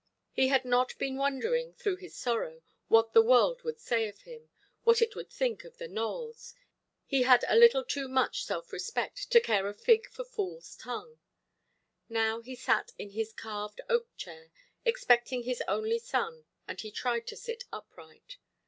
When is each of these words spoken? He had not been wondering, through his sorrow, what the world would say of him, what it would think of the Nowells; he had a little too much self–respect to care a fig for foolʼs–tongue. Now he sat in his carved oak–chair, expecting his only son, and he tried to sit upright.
He 0.31 0.47
had 0.47 0.65
not 0.65 0.97
been 0.97 1.15
wondering, 1.15 1.75
through 1.75 1.97
his 1.97 2.15
sorrow, 2.17 2.63
what 2.87 3.13
the 3.13 3.21
world 3.21 3.61
would 3.61 3.79
say 3.79 4.07
of 4.09 4.21
him, 4.21 4.49
what 4.83 4.99
it 4.99 5.15
would 5.15 5.29
think 5.29 5.63
of 5.63 5.77
the 5.77 5.87
Nowells; 5.87 6.55
he 7.05 7.21
had 7.21 7.45
a 7.47 7.55
little 7.55 7.83
too 7.83 8.07
much 8.07 8.43
self–respect 8.43 9.29
to 9.29 9.39
care 9.39 9.67
a 9.67 9.75
fig 9.75 10.09
for 10.09 10.23
foolʼs–tongue. 10.25 11.19
Now 12.09 12.41
he 12.41 12.55
sat 12.55 12.93
in 12.97 13.11
his 13.11 13.31
carved 13.31 13.79
oak–chair, 13.89 14.49
expecting 14.85 15.43
his 15.43 15.61
only 15.67 15.99
son, 15.99 16.45
and 16.67 16.81
he 16.81 16.89
tried 16.89 17.27
to 17.27 17.35
sit 17.35 17.65
upright. 17.71 18.37